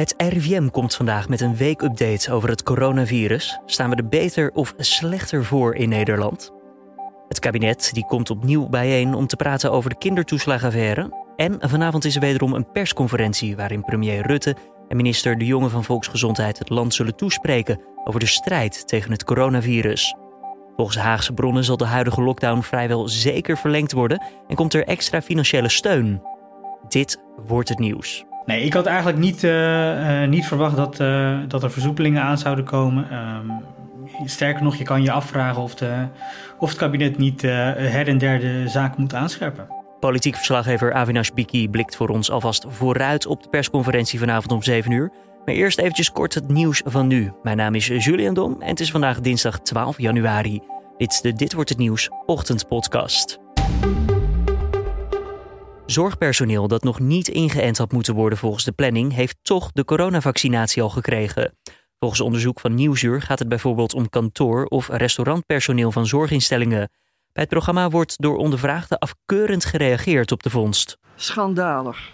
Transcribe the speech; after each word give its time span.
Het 0.00 0.14
RIVM 0.16 0.68
komt 0.68 0.94
vandaag 0.94 1.28
met 1.28 1.40
een 1.40 1.56
weekupdate 1.56 2.32
over 2.32 2.48
het 2.48 2.62
coronavirus. 2.62 3.60
Staan 3.66 3.90
we 3.90 3.96
er 3.96 4.08
beter 4.08 4.50
of 4.52 4.74
slechter 4.76 5.44
voor 5.44 5.74
in 5.74 5.88
Nederland? 5.88 6.52
Het 7.28 7.38
kabinet 7.38 7.90
die 7.92 8.06
komt 8.06 8.30
opnieuw 8.30 8.68
bijeen 8.68 9.14
om 9.14 9.26
te 9.26 9.36
praten 9.36 9.72
over 9.72 9.90
de 9.90 9.98
kindertoeslagaffaire. 9.98 11.32
En 11.36 11.56
vanavond 11.60 12.04
is 12.04 12.14
er 12.14 12.20
wederom 12.20 12.54
een 12.54 12.70
persconferentie 12.70 13.56
waarin 13.56 13.84
premier 13.84 14.26
Rutte 14.26 14.56
en 14.88 14.96
minister 14.96 15.38
De 15.38 15.46
Jonge 15.46 15.68
van 15.68 15.84
Volksgezondheid 15.84 16.58
het 16.58 16.68
land 16.68 16.94
zullen 16.94 17.16
toespreken 17.16 17.80
over 18.04 18.20
de 18.20 18.26
strijd 18.26 18.88
tegen 18.88 19.10
het 19.10 19.24
coronavirus. 19.24 20.16
Volgens 20.76 20.98
Haagse 20.98 21.32
bronnen 21.32 21.64
zal 21.64 21.76
de 21.76 21.84
huidige 21.84 22.22
lockdown 22.22 22.60
vrijwel 22.60 23.08
zeker 23.08 23.58
verlengd 23.58 23.92
worden 23.92 24.22
en 24.48 24.56
komt 24.56 24.74
er 24.74 24.86
extra 24.86 25.22
financiële 25.22 25.68
steun. 25.68 26.22
Dit 26.88 27.22
wordt 27.46 27.68
het 27.68 27.78
nieuws. 27.78 28.28
Nee, 28.46 28.64
ik 28.64 28.72
had 28.72 28.86
eigenlijk 28.86 29.18
niet, 29.18 29.42
uh, 29.42 30.24
niet 30.24 30.46
verwacht 30.46 30.76
dat, 30.76 31.00
uh, 31.00 31.38
dat 31.48 31.62
er 31.62 31.70
versoepelingen 31.70 32.22
aan 32.22 32.38
zouden 32.38 32.64
komen. 32.64 33.06
Um, 33.12 33.64
sterker 34.24 34.62
nog, 34.62 34.76
je 34.76 34.84
kan 34.84 35.02
je 35.02 35.12
afvragen 35.12 35.62
of, 35.62 35.74
de, 35.74 36.06
of 36.58 36.68
het 36.68 36.78
kabinet 36.78 37.18
niet 37.18 37.42
her 37.42 38.08
en 38.08 38.18
der 38.18 38.40
de 38.40 38.68
zaak 38.68 38.96
moet 38.96 39.14
aanscherpen. 39.14 39.66
Politiek 40.00 40.36
verslaggever 40.36 40.92
Avinash 40.92 41.30
Biki 41.30 41.68
blikt 41.68 41.96
voor 41.96 42.08
ons 42.08 42.30
alvast 42.30 42.64
vooruit 42.68 43.26
op 43.26 43.42
de 43.42 43.48
persconferentie 43.48 44.18
vanavond 44.18 44.52
om 44.52 44.62
7 44.62 44.90
uur. 44.90 45.12
Maar 45.44 45.54
eerst 45.54 45.78
eventjes 45.78 46.12
kort 46.12 46.34
het 46.34 46.48
nieuws 46.48 46.82
van 46.84 47.06
nu. 47.06 47.32
Mijn 47.42 47.56
naam 47.56 47.74
is 47.74 47.86
Julian 47.86 48.34
Dom 48.34 48.56
en 48.60 48.68
het 48.68 48.80
is 48.80 48.90
vandaag 48.90 49.20
dinsdag 49.20 49.60
12 49.60 49.98
januari. 49.98 50.60
Dit 50.96 51.12
is 51.12 51.20
de 51.20 51.32
Dit 51.32 51.52
wordt 51.52 51.68
het 51.68 51.78
nieuws 51.78 52.10
ochtendpodcast. 52.26 53.38
Zorgpersoneel 55.90 56.68
dat 56.68 56.82
nog 56.82 57.00
niet 57.00 57.28
ingeënt 57.28 57.78
had 57.78 57.92
moeten 57.92 58.14
worden 58.14 58.38
volgens 58.38 58.64
de 58.64 58.72
planning, 58.72 59.12
heeft 59.12 59.36
toch 59.42 59.72
de 59.72 59.84
coronavaccinatie 59.84 60.82
al 60.82 60.90
gekregen. 60.90 61.58
Volgens 61.98 62.20
onderzoek 62.20 62.60
van 62.60 62.74
Nieuwsuur 62.74 63.22
gaat 63.22 63.38
het 63.38 63.48
bijvoorbeeld 63.48 63.94
om 63.94 64.08
kantoor- 64.08 64.64
of 64.64 64.88
restaurantpersoneel 64.88 65.92
van 65.92 66.06
zorginstellingen. 66.06 66.90
Bij 67.32 67.42
het 67.42 67.48
programma 67.48 67.90
wordt 67.90 68.22
door 68.22 68.36
ondervraagden 68.36 68.98
afkeurend 68.98 69.64
gereageerd 69.64 70.32
op 70.32 70.42
de 70.42 70.50
vondst. 70.50 70.98
Schandalig. 71.16 72.12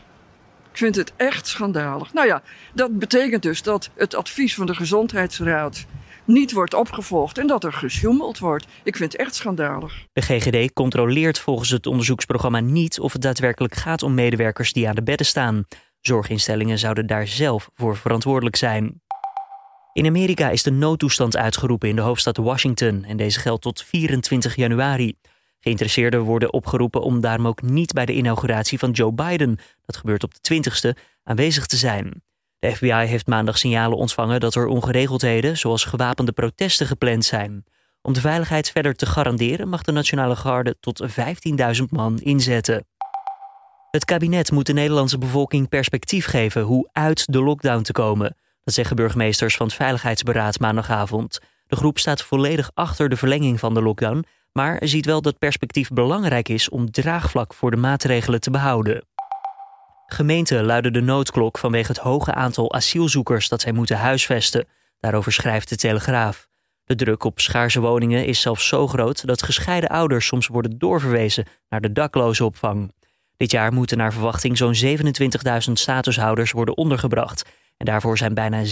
Ik 0.70 0.76
vind 0.76 0.96
het 0.96 1.12
echt 1.16 1.46
schandalig. 1.46 2.12
Nou 2.12 2.26
ja, 2.26 2.42
dat 2.74 2.98
betekent 2.98 3.42
dus 3.42 3.62
dat 3.62 3.90
het 3.94 4.14
advies 4.14 4.54
van 4.54 4.66
de 4.66 4.74
Gezondheidsraad 4.74 5.86
niet 6.26 6.52
wordt 6.52 6.74
opgevolgd 6.74 7.38
en 7.38 7.46
dat 7.46 7.64
er 7.64 7.72
gesjoemeld 7.72 8.38
wordt. 8.38 8.66
Ik 8.82 8.96
vind 8.96 9.12
het 9.12 9.20
echt 9.20 9.34
schandalig. 9.34 10.06
De 10.12 10.22
GGD 10.22 10.72
controleert 10.72 11.38
volgens 11.38 11.70
het 11.70 11.86
onderzoeksprogramma 11.86 12.60
niet 12.60 13.00
of 13.00 13.12
het 13.12 13.22
daadwerkelijk 13.22 13.74
gaat 13.74 14.02
om 14.02 14.14
medewerkers 14.14 14.72
die 14.72 14.88
aan 14.88 14.94
de 14.94 15.02
bedden 15.02 15.26
staan. 15.26 15.64
Zorginstellingen 16.00 16.78
zouden 16.78 17.06
daar 17.06 17.26
zelf 17.26 17.70
voor 17.74 17.96
verantwoordelijk 17.96 18.56
zijn. 18.56 19.00
In 19.92 20.06
Amerika 20.06 20.50
is 20.50 20.62
de 20.62 20.70
noodtoestand 20.70 21.36
uitgeroepen 21.36 21.88
in 21.88 21.96
de 21.96 22.02
hoofdstad 22.02 22.36
Washington 22.36 23.04
en 23.04 23.16
deze 23.16 23.40
geldt 23.40 23.62
tot 23.62 23.82
24 23.82 24.56
januari. 24.56 25.14
Geïnteresseerden 25.60 26.20
worden 26.20 26.52
opgeroepen 26.52 27.02
om 27.02 27.20
daarom 27.20 27.46
ook 27.46 27.62
niet 27.62 27.92
bij 27.92 28.06
de 28.06 28.12
inauguratie 28.12 28.78
van 28.78 28.90
Joe 28.90 29.12
Biden, 29.12 29.58
dat 29.84 29.96
gebeurt 29.96 30.22
op 30.22 30.32
de 30.40 30.54
20ste, 30.54 31.02
aanwezig 31.22 31.66
te 31.66 31.76
zijn. 31.76 32.22
De 32.66 32.74
FBI 32.74 32.92
heeft 32.92 33.26
maandag 33.26 33.58
signalen 33.58 33.98
ontvangen 33.98 34.40
dat 34.40 34.54
er 34.54 34.66
ongeregeldheden, 34.66 35.58
zoals 35.58 35.84
gewapende 35.84 36.32
protesten, 36.32 36.86
gepland 36.86 37.24
zijn. 37.24 37.64
Om 38.02 38.12
de 38.12 38.20
veiligheid 38.20 38.70
verder 38.70 38.94
te 38.94 39.06
garanderen 39.06 39.68
mag 39.68 39.82
de 39.82 39.92
Nationale 39.92 40.36
Garde 40.36 40.76
tot 40.80 41.06
15.000 41.78 41.84
man 41.90 42.18
inzetten. 42.18 42.86
Het 43.90 44.04
kabinet 44.04 44.50
moet 44.50 44.66
de 44.66 44.72
Nederlandse 44.72 45.18
bevolking 45.18 45.68
perspectief 45.68 46.26
geven 46.26 46.62
hoe 46.62 46.88
uit 46.92 47.32
de 47.32 47.42
lockdown 47.42 47.82
te 47.82 47.92
komen. 47.92 48.36
Dat 48.64 48.74
zeggen 48.74 48.96
burgemeesters 48.96 49.56
van 49.56 49.66
het 49.66 49.74
Veiligheidsberaad 49.74 50.58
maandagavond. 50.58 51.40
De 51.66 51.76
groep 51.76 51.98
staat 51.98 52.22
volledig 52.22 52.70
achter 52.74 53.08
de 53.08 53.16
verlenging 53.16 53.60
van 53.60 53.74
de 53.74 53.82
lockdown, 53.82 54.24
maar 54.52 54.80
ziet 54.80 55.06
wel 55.06 55.22
dat 55.22 55.38
perspectief 55.38 55.88
belangrijk 55.88 56.48
is 56.48 56.68
om 56.68 56.90
draagvlak 56.90 57.54
voor 57.54 57.70
de 57.70 57.76
maatregelen 57.76 58.40
te 58.40 58.50
behouden. 58.50 59.04
Gemeenten 60.06 60.64
luiden 60.64 60.92
de 60.92 61.00
noodklok 61.00 61.58
vanwege 61.58 61.88
het 61.88 62.00
hoge 62.00 62.34
aantal 62.34 62.72
asielzoekers 62.72 63.48
dat 63.48 63.60
zij 63.60 63.72
moeten 63.72 63.96
huisvesten. 63.96 64.66
Daarover 65.00 65.32
schrijft 65.32 65.68
de 65.68 65.76
Telegraaf. 65.76 66.48
De 66.84 66.94
druk 66.94 67.24
op 67.24 67.40
schaarse 67.40 67.80
woningen 67.80 68.26
is 68.26 68.40
zelfs 68.40 68.68
zo 68.68 68.86
groot 68.86 69.26
dat 69.26 69.42
gescheiden 69.42 69.88
ouders 69.88 70.26
soms 70.26 70.46
worden 70.46 70.78
doorverwezen 70.78 71.46
naar 71.68 71.80
de 71.80 71.92
daklozenopvang. 71.92 72.92
Dit 73.36 73.50
jaar 73.50 73.72
moeten 73.72 73.98
naar 73.98 74.12
verwachting 74.12 74.56
zo'n 74.56 74.74
27.000 75.66 75.72
statushouders 75.72 76.52
worden 76.52 76.76
ondergebracht. 76.76 77.44
En 77.76 77.86
daarvoor 77.86 78.18
zijn 78.18 78.34
bijna 78.34 78.62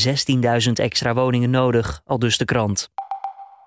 16.000 0.67 0.73
extra 0.73 1.15
woningen 1.15 1.51
nodig, 1.51 2.01
al 2.05 2.19
dus 2.19 2.39
de 2.39 2.45
krant. 2.45 2.91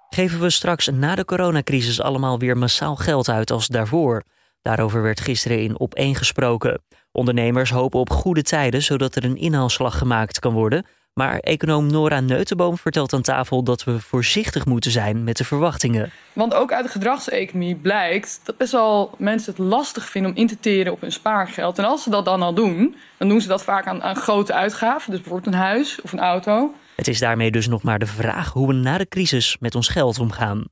Geven 0.09 0.39
we 0.39 0.49
straks 0.49 0.87
na 0.87 1.15
de 1.15 1.25
coronacrisis 1.25 2.01
allemaal 2.01 2.39
weer 2.39 2.57
massaal 2.57 2.95
geld 2.95 3.29
uit 3.29 3.51
als 3.51 3.67
daarvoor? 3.67 4.23
Daarover 4.61 5.01
werd 5.01 5.19
gisteren 5.19 5.61
in 5.61 5.79
op 5.79 5.93
gesproken. 5.95 6.81
Ondernemers 7.17 7.69
hopen 7.69 7.99
op 7.99 8.09
goede 8.09 8.41
tijden 8.41 8.83
zodat 8.83 9.15
er 9.15 9.23
een 9.23 9.37
inhaalslag 9.37 9.97
gemaakt 9.97 10.39
kan 10.39 10.53
worden. 10.53 10.85
Maar 11.13 11.39
econoom 11.39 11.87
Nora 11.91 12.19
Neutenboom 12.19 12.77
vertelt 12.77 13.13
aan 13.13 13.21
tafel 13.21 13.63
dat 13.63 13.83
we 13.83 13.99
voorzichtig 13.99 14.65
moeten 14.65 14.91
zijn 14.91 15.23
met 15.23 15.37
de 15.37 15.43
verwachtingen. 15.43 16.11
Want 16.33 16.53
ook 16.53 16.71
uit 16.71 16.85
de 16.85 16.91
gedragseconomie 16.91 17.75
blijkt 17.75 18.39
dat 18.43 18.57
best 18.57 18.71
wel 18.71 19.15
mensen 19.17 19.51
het 19.51 19.61
lastig 19.61 20.09
vinden 20.09 20.31
om 20.31 20.37
in 20.37 20.47
te 20.47 20.59
teren 20.59 20.91
op 20.91 21.01
hun 21.01 21.11
spaargeld. 21.11 21.77
En 21.77 21.85
als 21.85 22.03
ze 22.03 22.09
dat 22.09 22.25
dan 22.25 22.41
al 22.41 22.53
doen, 22.53 22.95
dan 23.17 23.29
doen 23.29 23.41
ze 23.41 23.47
dat 23.47 23.63
vaak 23.63 23.87
aan, 23.87 24.03
aan 24.03 24.15
grote 24.15 24.53
uitgaven. 24.53 25.11
Dus 25.11 25.21
bijvoorbeeld 25.21 25.53
een 25.53 25.61
huis 25.61 26.01
of 26.01 26.13
een 26.13 26.19
auto. 26.19 26.73
Het 26.95 27.07
is 27.07 27.19
daarmee 27.19 27.51
dus 27.51 27.67
nog 27.67 27.83
maar 27.83 27.99
de 27.99 28.05
vraag 28.05 28.53
hoe 28.53 28.67
we 28.67 28.73
na 28.73 28.97
de 28.97 29.07
crisis 29.07 29.57
met 29.59 29.75
ons 29.75 29.87
geld 29.87 30.19
omgaan. 30.19 30.65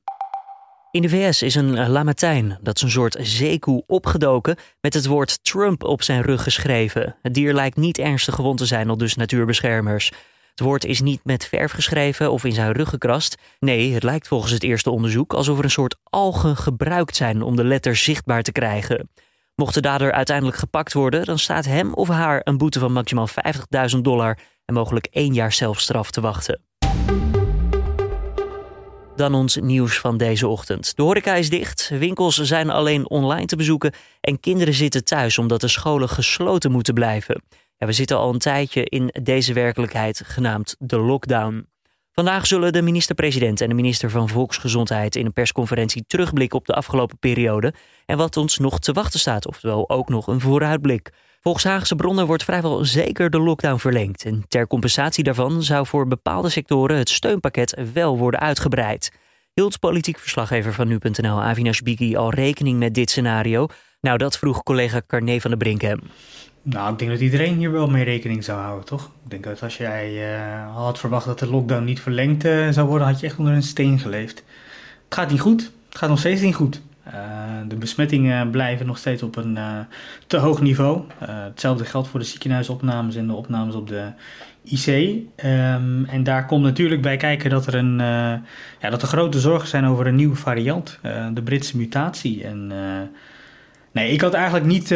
In 0.96 1.02
de 1.02 1.08
VS 1.08 1.42
is 1.42 1.54
een 1.54 1.88
lamatijn, 1.88 2.58
dat 2.62 2.76
is 2.76 2.82
een 2.82 2.90
soort 2.90 3.16
zeekoe, 3.20 3.82
opgedoken 3.86 4.56
met 4.80 4.94
het 4.94 5.06
woord 5.06 5.44
Trump 5.44 5.84
op 5.84 6.02
zijn 6.02 6.22
rug 6.22 6.42
geschreven. 6.42 7.16
Het 7.22 7.34
dier 7.34 7.54
lijkt 7.54 7.76
niet 7.76 7.98
ernstig 7.98 8.34
gewond 8.34 8.58
te 8.58 8.66
zijn, 8.66 8.88
al 8.88 8.96
dus 8.96 9.14
natuurbeschermers. 9.14 10.12
Het 10.50 10.60
woord 10.60 10.84
is 10.84 11.00
niet 11.00 11.20
met 11.24 11.46
verf 11.46 11.72
geschreven 11.72 12.30
of 12.30 12.44
in 12.44 12.52
zijn 12.52 12.72
rug 12.72 12.88
gekrast. 12.88 13.36
Nee, 13.58 13.94
het 13.94 14.02
lijkt 14.02 14.28
volgens 14.28 14.52
het 14.52 14.62
eerste 14.62 14.90
onderzoek 14.90 15.34
alsof 15.34 15.58
er 15.58 15.64
een 15.64 15.70
soort 15.70 15.96
algen 16.02 16.56
gebruikt 16.56 17.16
zijn 17.16 17.42
om 17.42 17.56
de 17.56 17.64
letters 17.64 18.04
zichtbaar 18.04 18.42
te 18.42 18.52
krijgen. 18.52 19.10
Mocht 19.54 19.74
de 19.74 19.80
dader 19.80 20.12
uiteindelijk 20.12 20.56
gepakt 20.56 20.92
worden, 20.92 21.24
dan 21.24 21.38
staat 21.38 21.64
hem 21.64 21.94
of 21.94 22.08
haar 22.08 22.40
een 22.44 22.58
boete 22.58 22.78
van 22.78 22.92
maximaal 22.92 23.28
50.000 23.94 23.98
dollar 24.00 24.38
en 24.64 24.74
mogelijk 24.74 25.06
één 25.10 25.34
jaar 25.34 25.52
zelfstraf 25.52 26.10
te 26.10 26.20
wachten. 26.20 26.60
Dan 29.16 29.34
ons 29.34 29.56
nieuws 29.56 29.98
van 29.98 30.16
deze 30.16 30.48
ochtend. 30.48 30.96
De 30.96 31.02
horeca 31.02 31.34
is 31.34 31.50
dicht, 31.50 31.88
winkels 31.88 32.36
zijn 32.36 32.70
alleen 32.70 33.10
online 33.10 33.46
te 33.46 33.56
bezoeken 33.56 33.92
en 34.20 34.40
kinderen 34.40 34.74
zitten 34.74 35.04
thuis 35.04 35.38
omdat 35.38 35.60
de 35.60 35.68
scholen 35.68 36.08
gesloten 36.08 36.70
moeten 36.70 36.94
blijven. 36.94 37.42
Ja, 37.76 37.86
we 37.86 37.92
zitten 37.92 38.16
al 38.16 38.32
een 38.32 38.38
tijdje 38.38 38.84
in 38.84 39.14
deze 39.22 39.52
werkelijkheid 39.52 40.22
genaamd 40.24 40.76
de 40.78 40.98
lockdown. 40.98 41.66
Vandaag 42.12 42.46
zullen 42.46 42.72
de 42.72 42.82
minister-president 42.82 43.60
en 43.60 43.68
de 43.68 43.74
minister 43.74 44.10
van 44.10 44.28
Volksgezondheid 44.28 45.16
in 45.16 45.26
een 45.26 45.32
persconferentie 45.32 46.04
terugblikken 46.06 46.58
op 46.58 46.66
de 46.66 46.74
afgelopen 46.74 47.18
periode 47.18 47.74
en 48.06 48.16
wat 48.16 48.36
ons 48.36 48.58
nog 48.58 48.78
te 48.78 48.92
wachten 48.92 49.20
staat, 49.20 49.46
oftewel 49.46 49.88
ook 49.90 50.08
nog 50.08 50.26
een 50.26 50.40
vooruitblik. 50.40 51.12
Volgens 51.46 51.66
Haagse 51.66 51.96
bronnen 51.96 52.26
wordt 52.26 52.44
vrijwel 52.44 52.84
zeker 52.84 53.30
de 53.30 53.40
lockdown 53.40 53.78
verlengd. 53.78 54.24
En 54.24 54.44
ter 54.48 54.66
compensatie 54.66 55.24
daarvan 55.24 55.62
zou 55.62 55.86
voor 55.86 56.06
bepaalde 56.06 56.48
sectoren 56.48 56.96
het 56.96 57.08
steunpakket 57.08 57.78
wel 57.92 58.18
worden 58.18 58.40
uitgebreid. 58.40 59.12
Hield 59.52 59.80
politiek 59.80 60.18
verslaggever 60.18 60.72
van 60.72 60.88
nu.nl 60.88 61.42
Avinash 61.42 61.80
Biki 61.80 62.16
al 62.16 62.30
rekening 62.30 62.78
met 62.78 62.94
dit 62.94 63.10
scenario? 63.10 63.66
Nou, 64.00 64.18
dat 64.18 64.38
vroeg 64.38 64.62
collega 64.62 65.02
Carné 65.06 65.40
van 65.40 65.50
der 65.50 65.58
Brink 65.58 65.80
hem. 65.80 66.00
Nou, 66.62 66.92
ik 66.92 66.98
denk 66.98 67.10
dat 67.10 67.20
iedereen 67.20 67.56
hier 67.56 67.72
wel 67.72 67.86
mee 67.86 68.04
rekening 68.04 68.44
zou 68.44 68.60
houden, 68.60 68.84
toch? 68.84 69.10
Ik 69.24 69.30
denk 69.30 69.44
dat 69.44 69.62
als 69.62 69.76
jij 69.76 70.34
uh, 70.34 70.76
had 70.76 70.98
verwacht 70.98 71.26
dat 71.26 71.38
de 71.38 71.46
lockdown 71.46 71.84
niet 71.84 72.00
verlengd 72.00 72.44
uh, 72.44 72.68
zou 72.68 72.88
worden, 72.88 73.06
had 73.06 73.20
je 73.20 73.26
echt 73.26 73.38
onder 73.38 73.52
een 73.52 73.62
steen 73.62 73.98
geleefd. 73.98 74.36
Het 75.04 75.14
gaat 75.14 75.30
niet 75.30 75.40
goed. 75.40 75.70
Het 75.88 75.98
gaat 75.98 76.08
nog 76.08 76.18
steeds 76.18 76.40
niet 76.40 76.54
goed. 76.54 76.82
Uh, 77.06 77.12
de 77.68 77.76
besmettingen 77.76 78.50
blijven 78.50 78.86
nog 78.86 78.98
steeds 78.98 79.22
op 79.22 79.36
een 79.36 79.58
te 80.26 80.36
hoog 80.36 80.60
niveau. 80.60 81.02
hetzelfde 81.24 81.84
geldt 81.84 82.08
voor 82.08 82.20
de 82.20 82.26
ziekenhuisopnames 82.26 83.16
en 83.16 83.26
de 83.26 83.32
opnames 83.32 83.74
op 83.74 83.88
de 83.88 84.08
IC. 84.64 84.86
Um, 84.86 86.04
en 86.04 86.22
daar 86.22 86.46
komt 86.46 86.62
natuurlijk 86.62 87.02
bij 87.02 87.16
kijken 87.16 87.50
dat 87.50 87.66
er, 87.66 87.74
een, 87.74 87.98
ja, 88.80 88.90
dat 88.90 89.02
er 89.02 89.08
grote 89.08 89.40
zorgen 89.40 89.68
zijn 89.68 89.84
over 89.84 90.06
een 90.06 90.14
nieuwe 90.14 90.36
variant, 90.36 90.98
de 91.34 91.42
Britse 91.42 91.76
mutatie. 91.76 92.44
En 92.44 92.72
Nee, 93.92 94.10
ik 94.10 94.20
had 94.20 94.34
eigenlijk 94.34 94.66
niet, 94.66 94.94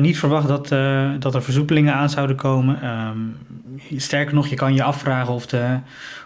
niet 0.00 0.18
verwacht 0.18 0.48
dat, 0.48 0.68
dat 1.22 1.34
er 1.34 1.42
versoepelingen 1.42 1.94
aan 1.94 2.10
zouden 2.10 2.36
komen. 2.36 2.88
Um, 2.88 3.36
sterker 3.96 4.34
nog, 4.34 4.46
je 4.46 4.56
kan 4.56 4.74
je 4.74 4.82
afvragen 4.82 5.34
of, 5.34 5.46
de, 5.46 5.78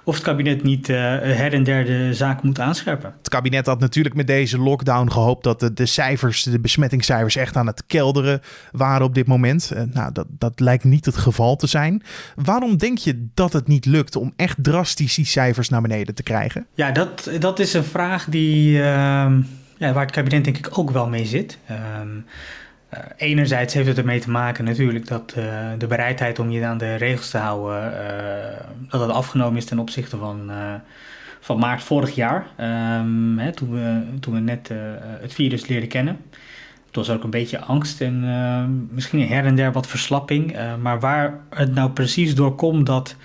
of 0.05 0.15
het 0.15 0.25
kabinet 0.25 0.63
niet 0.63 0.89
uh, 0.89 0.97
her 0.97 1.53
en 1.53 1.65
der 1.65 1.85
de 1.85 2.15
zaak 2.15 2.43
moet 2.43 2.61
aanscherpen. 2.61 3.15
Het 3.19 3.29
kabinet 3.29 3.67
had 3.67 3.81
natuurlijk 3.81 4.15
met 4.15 4.27
deze 4.27 4.59
lockdown 4.59 5.11
gehoopt 5.11 5.45
dat 5.45 5.61
de, 5.61 5.73
de 5.73 5.87
cijfers, 5.87 6.43
de 6.43 6.61
besmettingscijfers, 6.61 7.37
echt 7.37 7.57
aan 7.57 7.67
het 7.67 7.83
kelderen 7.87 8.41
waren 8.73 9.07
op 9.07 9.15
dit 9.15 9.27
moment. 9.27 9.73
Uh, 9.75 9.83
nou, 9.93 10.13
dat, 10.13 10.27
dat 10.29 10.61
lijkt 10.61 10.85
niet 10.85 11.05
het 11.05 11.17
geval 11.17 11.57
te 11.57 11.67
zijn. 11.67 12.03
Waarom 12.35 12.77
denk 12.77 12.99
je 12.99 13.27
dat 13.35 13.53
het 13.53 13.67
niet 13.67 13.87
lukt 13.87 14.17
om 14.17 14.33
echt 14.37 14.57
drastisch 14.63 15.15
die 15.15 15.27
cijfers 15.27 15.69
naar 15.69 15.83
beneden 15.83 16.15
te 16.15 16.23
krijgen? 16.23 16.67
Ja, 16.75 16.91
dat, 16.91 17.31
dat 17.39 17.59
is 17.59 17.75
een 17.75 17.85
vraag 17.85 18.25
die, 18.25 18.71
uh, 18.71 18.83
ja, 19.77 19.93
waar 19.93 20.05
het 20.05 20.11
kabinet 20.11 20.45
denk 20.45 20.59
ik 20.59 20.79
ook 20.79 20.91
wel 20.91 21.09
mee 21.09 21.27
zit. 21.27 21.59
Um, 22.01 22.25
uh, 22.95 23.01
enerzijds 23.17 23.75
heeft 23.75 23.89
het 23.89 23.99
ermee 23.99 24.21
te 24.21 24.31
maken 24.31 24.65
natuurlijk 24.65 25.07
dat 25.07 25.35
uh, 25.39 25.45
de 25.79 25.87
bereidheid 25.87 26.39
om 26.39 26.51
je 26.51 26.65
aan 26.65 26.79
de 26.79 26.95
regels 26.95 27.31
te 27.31 27.39
houden, 27.39 27.93
uh, 27.93 28.91
dat 28.91 29.01
dat 29.01 29.11
afgenomen 29.11 29.57
is 29.57 29.65
ten 29.65 29.79
opzichte 29.79 30.17
van, 30.17 30.51
van 31.41 31.59
maart 31.59 31.83
vorig 31.83 32.15
jaar, 32.15 32.47
um, 33.01 33.39
hè, 33.39 33.53
toen, 33.53 33.71
we, 33.71 34.03
toen 34.21 34.35
we 34.35 34.41
net 34.41 34.71
het 35.21 35.35
virus 35.35 35.67
leerden 35.67 35.89
kennen. 35.89 36.17
Toen 36.91 37.05
was 37.05 37.15
ook 37.17 37.25
een 37.25 37.31
beetje 37.31 37.61
angst 37.61 38.01
en 38.01 38.89
misschien 38.91 39.29
her 39.29 39.45
en 39.45 39.55
der 39.55 39.73
wat 39.73 39.87
verslapping. 39.87 40.57
maar 40.81 41.01
waar 41.01 41.41
het 41.51 41.75
nou 41.75 41.91
precies 41.91 42.35
door 42.35 42.55
komt 42.55 42.87
dat 42.87 43.17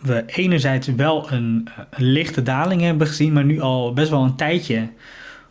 we 0.00 0.22
enerzijds 0.26 0.88
wel 0.88 1.32
een, 1.32 1.68
een 1.90 2.04
lichte 2.04 2.42
daling 2.42 2.80
hebben 2.80 3.06
gezien, 3.06 3.32
maar 3.32 3.44
nu 3.44 3.60
al 3.60 3.92
best 3.92 4.10
wel 4.10 4.22
een 4.22 4.36
tijdje 4.36 4.88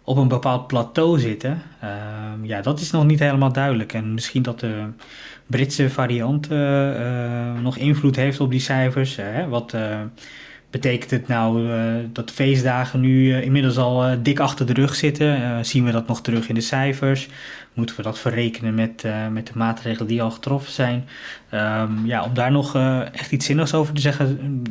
op 0.04 0.18
een 0.18 0.28
bepaald 0.28 0.68
plateau 0.68 1.20
zitten. 1.20 1.62
Uh, 1.84 1.90
ja, 2.42 2.62
dat 2.62 2.80
is 2.80 2.92
nog 2.92 3.06
niet 3.06 3.20
helemaal 3.20 3.54
duidelijk. 3.54 3.94
En 3.94 4.14
misschien 4.14 4.42
dat 4.42 4.60
de 4.60 4.86
Britse 5.48 5.90
variant 5.90 6.52
uh, 6.52 7.60
nog 7.62 7.78
invloed 7.78 8.16
heeft 8.16 8.40
op 8.40 8.52
die 8.52 8.60
cijfers. 8.60 9.16
Hè? 9.16 9.48
Wat 9.48 9.76
betekent 10.74 11.12
het 11.12 11.28
nou 11.28 11.68
dat 12.12 12.28
de 12.28 12.34
feestdagen 12.34 13.00
nu 13.00 13.42
inmiddels 13.42 13.78
al 13.78 14.24
dik 14.24 14.40
achter 14.40 14.66
de 14.66 14.74
rug 14.74 14.96
zitten? 14.96 15.66
zien 15.66 15.86
we 15.86 15.92
dat 15.92 16.08
nog 16.08 16.22
terug 16.22 16.50
in 16.50 16.56
de 16.56 16.62
cijfers? 16.62 17.28
Moeten 17.74 17.96
we 17.96 18.02
dat 18.02 18.20
verrekenen 18.20 18.76
met, 18.76 19.04
met 19.32 19.48
de 19.48 19.54
maatregelen 19.56 20.08
die 20.08 20.22
al 20.22 20.32
getroffen 20.32 20.72
zijn? 20.72 21.08
Um, 21.54 22.06
ja, 22.06 22.24
om 22.24 22.34
daar 22.34 22.52
nog 22.52 22.76
echt 23.12 23.32
iets 23.32 23.46
zinnigs 23.46 23.74
over 23.74 23.94
te 23.94 24.02
zeggen 24.02 24.62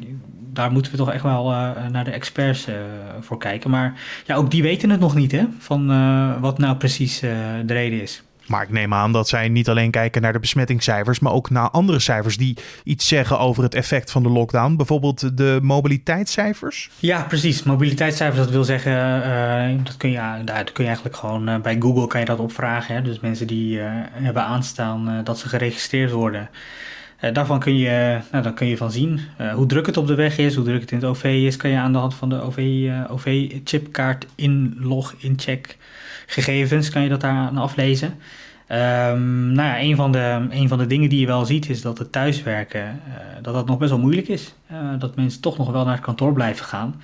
daar 0.52 0.72
moeten 0.72 0.92
we 0.92 0.98
toch 0.98 1.12
echt 1.12 1.22
wel 1.22 1.44
naar 1.90 2.04
de 2.04 2.10
experts 2.10 2.66
voor 3.20 3.38
kijken. 3.38 3.70
Maar 3.70 4.00
ja, 4.26 4.34
ook 4.34 4.50
die 4.50 4.62
weten 4.62 4.90
het 4.90 5.00
nog 5.00 5.14
niet, 5.14 5.32
hè, 5.32 5.44
van 5.58 5.86
wat 6.40 6.58
nou 6.58 6.76
precies 6.76 7.20
de 7.20 7.62
reden 7.66 8.02
is. 8.02 8.22
Maar 8.46 8.62
ik 8.62 8.70
neem 8.70 8.94
aan 8.94 9.12
dat 9.12 9.28
zij 9.28 9.48
niet 9.48 9.68
alleen 9.68 9.90
kijken 9.90 10.22
naar 10.22 10.32
de 10.32 10.38
besmettingscijfers, 10.38 11.18
maar 11.18 11.32
ook 11.32 11.50
naar 11.50 11.70
andere 11.70 11.98
cijfers 11.98 12.36
die 12.36 12.56
iets 12.84 13.08
zeggen 13.08 13.38
over 13.38 13.62
het 13.62 13.74
effect 13.74 14.10
van 14.10 14.22
de 14.22 14.28
lockdown. 14.28 14.76
Bijvoorbeeld 14.76 15.36
de 15.36 15.58
mobiliteitscijfers. 15.62 16.90
Ja, 16.98 17.22
precies. 17.22 17.62
Mobiliteitscijfers, 17.62 18.38
dat 18.38 18.50
wil 18.50 18.64
zeggen, 18.64 18.92
uh, 18.92 19.84
dat, 19.84 19.96
kun 19.96 20.10
je, 20.10 20.42
dat 20.44 20.72
kun 20.72 20.84
je 20.84 20.90
eigenlijk 20.90 21.16
gewoon 21.16 21.48
uh, 21.48 21.60
bij 21.60 21.76
Google 21.78 22.06
kan 22.06 22.20
je 22.20 22.26
dat 22.26 22.38
opvragen. 22.38 22.94
Hè? 22.94 23.02
Dus 23.02 23.20
mensen 23.20 23.46
die 23.46 23.78
uh, 23.78 23.84
hebben 24.12 24.42
aanstaan 24.42 25.20
dat 25.24 25.38
ze 25.38 25.48
geregistreerd 25.48 26.10
worden. 26.10 26.48
Uh, 27.22 27.32
daarvan 27.32 27.60
kun 27.60 27.76
je, 27.76 28.18
nou, 28.30 28.42
dan 28.42 28.54
kun 28.54 28.66
je 28.66 28.76
van 28.76 28.90
zien 28.90 29.20
uh, 29.40 29.54
hoe 29.54 29.66
druk 29.66 29.86
het 29.86 29.96
op 29.96 30.06
de 30.06 30.14
weg 30.14 30.38
is, 30.38 30.54
hoe 30.54 30.64
druk 30.64 30.80
het 30.80 30.90
in 30.90 30.96
het 30.96 31.06
OV 31.06 31.24
is. 31.24 31.56
Kan 31.56 31.70
je 31.70 31.76
aan 31.76 31.92
de 31.92 31.98
hand 31.98 32.14
van 32.14 32.28
de 32.28 32.40
OV-chipkaart 32.40 34.24
OV 34.24 34.30
inlog, 34.34 35.14
incheck 35.18 35.76
gegevens, 36.26 36.90
kan 36.90 37.02
je 37.02 37.08
dat 37.08 37.20
daar 37.20 37.50
aflezen. 37.50 38.08
Um, 38.08 39.52
nou 39.52 39.68
ja, 39.68 39.80
een 39.80 39.96
van, 39.96 40.12
de, 40.12 40.46
een 40.50 40.68
van 40.68 40.78
de 40.78 40.86
dingen 40.86 41.08
die 41.08 41.20
je 41.20 41.26
wel 41.26 41.44
ziet 41.44 41.68
is 41.68 41.82
dat 41.82 41.98
het 41.98 42.12
thuiswerken, 42.12 43.00
dat 43.42 43.54
dat 43.54 43.66
nog 43.66 43.78
best 43.78 43.90
wel 43.90 44.00
moeilijk 44.00 44.28
is. 44.28 44.54
dat 44.98 45.16
mensen 45.16 45.40
toch 45.40 45.58
nog 45.58 45.70
wel 45.70 45.84
naar 45.84 45.94
het 45.94 46.04
kantoor 46.04 46.32
blijven 46.32 46.64
gaan. 46.64 47.02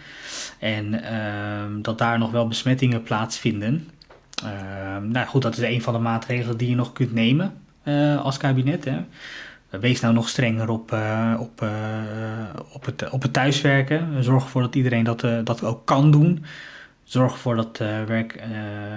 En 0.58 1.02
ehm, 1.02 1.82
dat 1.82 1.98
daar 1.98 2.18
nog 2.18 2.30
wel 2.30 2.48
besmettingen 2.48 3.02
plaatsvinden. 3.02 3.88
Ehm, 4.44 5.08
nou 5.08 5.26
goed, 5.26 5.42
dat 5.42 5.56
is 5.56 5.62
een 5.62 5.82
van 5.82 5.92
de 5.92 6.00
maatregelen 6.00 6.56
die 6.56 6.68
je 6.68 6.74
nog 6.74 6.92
kunt 6.92 7.12
nemen 7.12 7.52
als 8.22 8.36
kabinet. 8.36 8.84
Hè. 8.84 8.98
Wees 9.70 10.00
nou 10.00 10.14
nog 10.14 10.28
strenger 10.28 10.68
op, 10.68 10.92
uh, 10.92 11.34
op, 11.38 11.62
uh, 11.62 11.70
op, 12.72 12.84
het, 12.84 13.10
op 13.10 13.22
het 13.22 13.32
thuiswerken. 13.32 14.24
Zorg 14.24 14.44
ervoor 14.44 14.62
dat 14.62 14.74
iedereen 14.74 15.04
dat, 15.04 15.22
uh, 15.22 15.38
dat 15.44 15.64
ook 15.64 15.86
kan 15.86 16.10
doen. 16.10 16.44
Zorg 17.04 17.32
ervoor 17.32 17.56
dat 17.56 17.78
werk, 18.06 18.42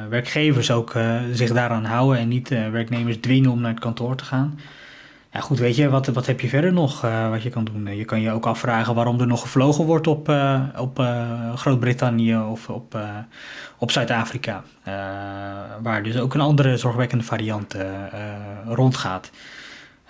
werkgevers 0.09 0.71
ook 0.71 0.93
zich 1.31 1.51
daaraan 1.51 1.85
houden 1.85 2.19
en 2.19 2.27
niet 2.27 2.49
werknemers 2.49 3.17
dwingen 3.17 3.51
om 3.51 3.61
naar 3.61 3.71
het 3.71 3.79
kantoor 3.79 4.15
te 4.15 4.23
gaan. 4.23 4.59
Ja, 5.31 5.39
goed, 5.39 5.59
weet 5.59 5.75
je, 5.75 5.89
wat, 5.89 6.07
wat 6.07 6.25
heb 6.25 6.39
je 6.39 6.47
verder 6.47 6.73
nog 6.73 7.01
wat 7.29 7.43
je 7.43 7.49
kan 7.49 7.63
doen? 7.63 7.95
Je 7.95 8.05
kan 8.05 8.21
je 8.21 8.31
ook 8.31 8.45
afvragen 8.45 8.95
waarom 8.95 9.19
er 9.19 9.27
nog 9.27 9.41
gevlogen 9.41 9.85
wordt 9.85 10.07
op, 10.07 10.33
op 10.77 10.97
Groot-Brittannië 11.55 12.37
of 12.37 12.69
op, 12.69 12.97
op 13.77 13.91
Zuid-Afrika. 13.91 14.63
waar 15.81 16.03
dus 16.03 16.17
ook 16.17 16.33
een 16.33 16.41
andere 16.41 16.77
zorgwekkende 16.77 17.23
variant 17.23 17.75
rondgaat. 18.65 19.31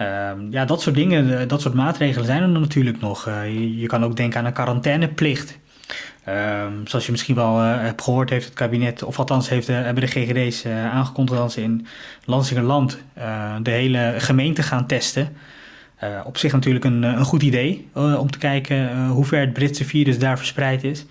Um, 0.01 0.51
ja, 0.51 0.65
dat 0.65 0.81
soort 0.81 0.95
dingen, 0.95 1.39
eh, 1.39 1.47
dat 1.47 1.61
soort 1.61 1.73
maatregelen 1.73 2.25
zijn 2.25 2.41
er 2.41 2.49
natuurlijk 2.49 3.01
nog. 3.01 3.27
Uh, 3.27 3.79
je, 3.79 3.87
kan 3.87 4.03
ook 4.03 4.15
denken 4.15 4.39
aan 4.39 4.45
een 4.45 4.53
quarantaineplicht. 4.53 5.59
Um, 6.29 6.87
zoals 6.87 7.05
je 7.05 7.11
misschien 7.11 7.35
wel 7.35 7.63
uh, 7.63 7.81
hebt 7.81 8.01
gehoord, 8.01 8.29
heeft 8.29 8.45
het 8.45 8.53
kabinet, 8.53 9.03
of 9.03 9.19
althans 9.19 9.49
heeft, 9.49 9.67
hebben 9.67 10.03
de 10.03 10.07
GGD's 10.07 10.65
aangekondigd 10.65 11.39
dat 11.39 11.51
ze 11.51 11.61
in 11.61 11.87
Lansingerland 12.25 12.97
de 13.61 13.71
hele 13.71 14.13
gemeente 14.17 14.63
gaan 14.63 14.87
testen. 14.87 15.35
op 16.23 16.37
zich 16.37 16.51
natuurlijk 16.51 16.85
een, 16.85 17.03
een 17.03 17.25
goed 17.25 17.43
idee 17.43 17.87
om 17.93 18.31
te 18.31 18.37
kijken 18.37 19.07
hoe 19.07 19.25
ver 19.25 19.39
het 19.39 19.53
Britse 19.53 19.85
virus 19.85 20.19
daar 20.19 20.37
verspreid 20.37 20.83
is. 20.83 21.05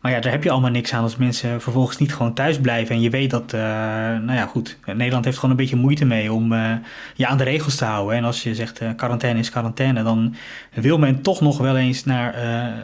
Maar 0.00 0.12
ja, 0.12 0.20
daar 0.20 0.32
heb 0.32 0.42
je 0.42 0.50
allemaal 0.50 0.70
niks 0.70 0.92
aan 0.92 1.02
als 1.02 1.16
mensen 1.16 1.60
vervolgens 1.60 1.98
niet 1.98 2.14
gewoon 2.14 2.34
thuis 2.34 2.60
blijven. 2.60 2.94
En 2.94 3.00
je 3.00 3.10
weet 3.10 3.30
dat, 3.30 3.52
uh, 3.54 3.60
nou 3.60 4.32
ja, 4.32 4.46
goed. 4.46 4.78
Nederland 4.86 5.24
heeft 5.24 5.36
gewoon 5.36 5.50
een 5.50 5.56
beetje 5.56 5.76
moeite 5.76 6.04
mee 6.04 6.32
om 6.32 6.52
uh, 6.52 6.72
je 7.14 7.26
aan 7.26 7.38
de 7.38 7.44
regels 7.44 7.76
te 7.76 7.84
houden. 7.84 8.16
En 8.16 8.24
als 8.24 8.42
je 8.42 8.54
zegt 8.54 8.82
uh, 8.82 8.88
quarantaine 8.96 9.38
is 9.38 9.50
quarantaine, 9.50 10.02
dan 10.02 10.34
wil 10.72 10.98
men 10.98 11.22
toch 11.22 11.40
nog 11.40 11.58
wel 11.58 11.76
eens 11.76 12.04
naar, 12.04 12.34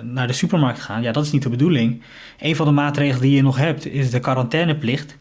naar 0.04 0.26
de 0.26 0.32
supermarkt 0.32 0.80
gaan. 0.80 1.02
Ja, 1.02 1.12
dat 1.12 1.24
is 1.24 1.32
niet 1.32 1.42
de 1.42 1.48
bedoeling. 1.48 2.02
Een 2.38 2.56
van 2.56 2.66
de 2.66 2.72
maatregelen 2.72 3.22
die 3.22 3.36
je 3.36 3.42
nog 3.42 3.56
hebt 3.56 3.86
is 3.86 4.10
de 4.10 4.20
quarantaineplicht. 4.20 5.16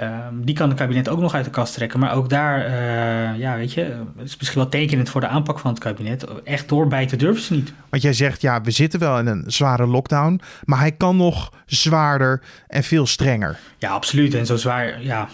Um, 0.00 0.44
die 0.44 0.54
kan 0.54 0.68
het 0.68 0.78
kabinet 0.78 1.08
ook 1.08 1.20
nog 1.20 1.34
uit 1.34 1.44
de 1.44 1.50
kast 1.50 1.74
trekken. 1.74 1.98
Maar 1.98 2.14
ook 2.14 2.28
daar, 2.28 2.66
uh, 2.66 3.38
ja, 3.38 3.56
weet 3.56 3.72
je, 3.72 3.80
het 4.16 4.26
is 4.26 4.36
misschien 4.36 4.60
wel 4.60 4.70
tekenend 4.70 5.10
voor 5.10 5.20
de 5.20 5.26
aanpak 5.26 5.58
van 5.58 5.70
het 5.70 5.80
kabinet. 5.80 6.24
Echt 6.44 6.68
doorbijten 6.68 7.18
durven 7.18 7.42
ze 7.42 7.54
niet. 7.54 7.72
Want 7.88 8.02
jij 8.02 8.12
zegt, 8.12 8.40
ja, 8.40 8.60
we 8.60 8.70
zitten 8.70 9.00
wel 9.00 9.18
in 9.18 9.26
een 9.26 9.44
zware 9.46 9.86
lockdown. 9.86 10.40
Maar 10.64 10.78
hij 10.78 10.92
kan 10.92 11.16
nog 11.16 11.52
zwaarder 11.66 12.42
en 12.66 12.84
veel 12.84 13.06
strenger. 13.06 13.58
Ja, 13.78 13.90
absoluut. 13.90 14.34
En 14.34 14.46
zo 14.46 14.56
zwaar, 14.56 15.02
ja. 15.02 15.28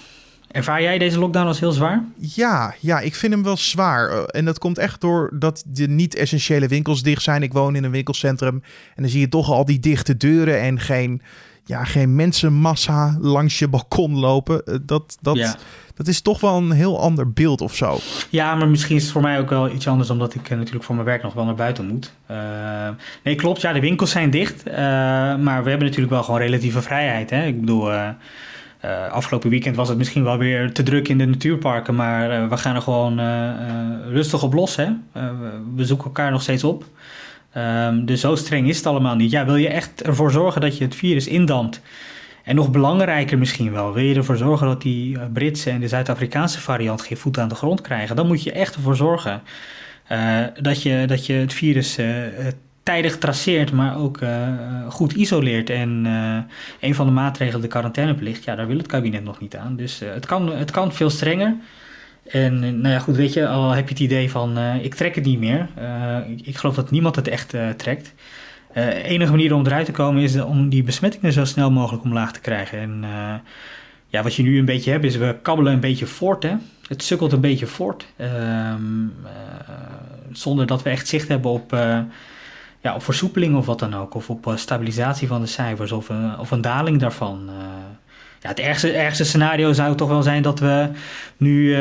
Ervaar 0.55 0.82
jij 0.82 0.99
deze 0.99 1.19
lockdown 1.19 1.46
als 1.46 1.61
heel 1.61 1.72
zwaar? 1.72 2.05
Ja, 2.16 2.75
ja, 2.81 3.00
ik 3.00 3.14
vind 3.14 3.32
hem 3.32 3.43
wel 3.43 3.56
zwaar. 3.56 4.08
Eh, 4.08 4.22
en 4.26 4.44
dat 4.44 4.58
komt 4.58 4.78
echt 4.78 5.00
door 5.00 5.31
dat 5.38 5.64
de 5.66 5.88
niet-essentiële 5.88 6.69
winkels 6.69 7.02
dicht 7.02 7.22
zijn. 7.22 7.43
Ik 7.43 7.52
woon 7.52 7.76
in 7.76 7.84
een 7.84 7.90
winkelcentrum 7.90 8.62
en 8.94 9.02
dan 9.02 9.11
zie 9.11 9.21
je 9.21 9.28
toch 9.28 9.50
al 9.50 9.64
die 9.64 9.80
dichte 9.80 10.16
deuren 10.16 10.61
en 10.61 10.80
geen 10.80 11.23
ja, 11.64 11.85
geen 11.85 12.14
mensenmassa 12.14 13.16
langs 13.21 13.59
je 13.59 13.68
balkon 13.68 14.18
lopen. 14.18 14.64
Eh, 14.64 14.75
dat, 14.83 15.16
dat, 15.21 15.56
dat 15.94 16.06
is 16.06 16.21
toch 16.21 16.40
wel 16.40 16.56
een 16.56 16.71
heel 16.71 17.00
ander 17.00 17.33
beeld 17.33 17.61
of 17.61 17.75
zo. 17.75 17.99
Ja, 18.30 18.54
maar 18.54 18.68
misschien 18.68 18.97
is 18.97 19.02
het 19.02 19.12
voor 19.12 19.23
mij 19.23 19.38
ook 19.38 19.50
wel 19.50 19.71
iets 19.71 19.88
anders, 19.88 20.11
omdat 20.11 20.35
ik 20.35 20.50
eh, 20.50 20.56
natuurlijk 20.56 20.85
voor 20.85 20.94
mijn 20.94 21.06
werk 21.06 21.23
nog 21.23 21.35
wel 21.35 21.44
naar 21.44 21.54
buiten 21.54 21.87
moet. 21.87 22.12
Uh, 22.30 22.37
nee, 23.23 23.35
klopt. 23.35 23.61
Ja, 23.61 23.73
de 23.73 23.80
winkels 23.80 24.11
zijn 24.11 24.30
dicht. 24.30 24.66
Uh, 24.66 24.75
maar 25.37 25.62
we 25.62 25.68
hebben 25.68 25.87
natuurlijk 25.87 26.12
wel 26.12 26.23
gewoon 26.23 26.40
relatieve 26.40 26.83
vrijheid. 26.83 27.30
Hè? 27.30 27.47
Ik 27.47 27.61
bedoel. 27.61 27.92
afgelopen 29.11 29.50
weekend 29.50 29.76
was 29.76 29.88
het 29.88 29.99
misschien 29.99 30.25
wel 30.25 30.38
weer 30.38 30.73
te 30.73 30.83
druk 30.83 31.09
in 31.09 31.18
de 31.18 31.25
natuurparken, 31.25 31.94
maar 31.94 32.49
we 32.49 32.56
gaan 32.56 32.75
er 32.75 32.83
gewoon 32.83 33.21
rustig 34.11 34.42
op 34.42 34.52
los. 34.52 34.76
Hè? 34.76 34.88
we 35.76 35.85
zoeken 35.85 36.06
elkaar 36.06 36.30
nog 36.30 36.42
steeds 36.42 36.64
op. 36.64 36.85
Um, 37.56 38.04
dus 38.04 38.20
zo 38.20 38.34
streng 38.34 38.68
is 38.68 38.76
het 38.76 38.87
allemaal 38.87 39.16
niet. 39.16 39.30
Ja, 39.30 39.44
wil 39.44 39.56
je 39.56 39.68
echt 39.68 40.02
ervoor 40.02 40.30
zorgen 40.30 40.61
dat 40.61 40.78
je 40.78 40.84
het 40.84 40.94
virus 40.94 41.26
indampt? 41.26 41.80
En 42.44 42.54
nog 42.54 42.70
belangrijker 42.70 43.38
misschien 43.38 43.73
wel, 43.73 43.92
wil 43.92 44.04
je 44.04 44.14
ervoor 44.14 44.37
zorgen 44.37 44.66
dat 44.66 44.82
die 44.82 45.18
eh, 45.18 45.25
Britse 45.32 45.70
en 45.70 45.80
de 45.80 45.88
Zuid-Afrikaanse 45.88 46.61
variant 46.61 47.02
geen 47.02 47.16
voet 47.16 47.38
aan 47.38 47.49
de 47.49 47.54
grond 47.54 47.80
krijgen? 47.80 48.16
Dan 48.16 48.26
moet 48.26 48.42
je 48.42 48.52
echt 48.52 48.75
ervoor 48.75 48.96
zorgen 48.96 49.42
uh, 50.12 50.38
dat, 50.61 50.82
je, 50.82 51.04
dat 51.06 51.26
je 51.26 51.32
het 51.32 51.52
virus 51.52 51.99
uh, 51.99 52.06
tijdig 52.82 53.18
traceert, 53.18 53.73
maar 53.73 53.99
ook 53.99 54.18
goed 54.88 55.12
isoleert. 55.12 55.70
En 55.70 56.04
een 56.80 56.94
van 56.94 57.06
de 57.06 57.12
maatregelen, 57.12 57.61
de 57.61 57.68
quarantaineplicht, 57.68 58.44
ja, 58.44 58.54
daar 58.54 58.66
wil 58.66 58.76
het 58.76 58.87
kabinet 58.87 59.25
nog 59.25 59.40
niet 59.40 59.56
aan. 59.56 59.76
Dus 59.76 60.00
het, 60.04 60.26
kan, 60.26 60.52
het 60.52 60.70
kan 60.70 60.92
veel 60.92 61.11
strenger. 61.11 61.54
En 62.26 62.81
nou 62.81 62.95
ja, 62.95 62.99
goed, 62.99 63.16
weet 63.16 63.33
je, 63.33 63.49
al 63.49 63.71
heb 63.71 63.85
je 63.85 63.95
het 63.95 64.02
idee 64.02 64.31
van 64.31 64.59
uh, 64.59 64.85
ik 64.85 64.95
trek 64.95 65.14
het 65.14 65.25
niet 65.25 65.38
meer. 65.38 65.69
Uh, 65.78 66.16
ik, 66.43 66.57
geloof 66.57 66.75
dat 66.75 66.90
niemand 66.90 67.16
het 67.16 67.28
echt 67.28 67.54
uh, 67.54 67.71
trekt. 67.71 68.14
Enige 69.04 69.31
manier 69.31 69.54
om 69.54 69.66
eruit 69.66 69.87
te 69.87 69.93
komen 69.93 70.23
is 70.23 70.40
om 70.40 70.69
die 70.69 70.83
besmettingen 70.83 71.33
zo 71.33 71.45
snel 71.45 71.71
mogelijk 71.71 72.04
omlaag 72.04 72.33
te 72.33 72.40
krijgen. 72.40 72.78
En 72.78 73.04
ja, 74.07 74.23
wat 74.23 74.35
je 74.35 74.43
nu 74.43 74.59
een 74.59 74.64
beetje 74.64 74.90
hebt 74.90 75.04
is 75.04 75.16
we 75.16 75.37
kabbelen 75.43 75.73
een 75.73 75.81
beetje 75.81 76.07
voort. 76.07 76.43
Hè? 76.43 76.54
Het 76.88 77.02
sukkelt 77.02 77.33
een 77.33 77.40
beetje 77.40 77.66
voort. 77.66 78.07
Ehm, 78.16 79.07
zonder 80.33 80.66
dat 80.66 80.83
we 80.83 80.90
echt 80.90 81.09
zicht 81.09 81.28
hebben 81.28 81.50
op, 81.50 81.71
ja, 82.81 82.95
op 82.95 83.02
versoepeling 83.02 83.57
of 83.57 83.66
wat 83.66 83.78
dan 83.78 83.95
ook. 83.95 84.14
Of 84.14 84.31
op 84.31 84.52
stabilisatie 84.54 85.28
van 85.28 85.40
de 85.40 85.47
cijfers 85.47 85.93
of, 85.93 86.11
of 86.38 86.50
een 86.50 86.61
daling 86.61 87.00
daarvan. 87.00 87.50
Ja, 88.44 88.50
het 88.50 88.60
ergste, 88.60 88.92
ergste 88.92 89.24
scenario 89.24 89.72
zou 89.72 89.96
toch 89.96 90.08
wel 90.08 90.22
zijn 90.22 90.42
dat 90.42 90.58
we 90.58 90.88
nu 91.36 91.74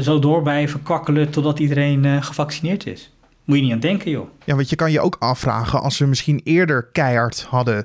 zo 0.00 0.18
door 0.18 0.42
blijven 0.42 0.82
kwakkelen 0.82 1.30
totdat 1.30 1.58
iedereen 1.58 2.22
gevaccineerd 2.22 2.86
is. 2.86 3.12
Moet 3.44 3.56
je 3.56 3.62
niet 3.62 3.72
aan 3.72 3.80
denken, 3.80 4.10
joh. 4.10 4.28
Ja, 4.44 4.54
want 4.54 4.70
je 4.70 4.76
kan 4.76 4.92
je 4.92 5.00
ook 5.00 5.16
afvragen, 5.18 5.80
als 5.80 5.98
we 5.98 6.06
misschien 6.06 6.40
eerder 6.44 6.88
keihard 6.92 7.46
hadden 7.48 7.84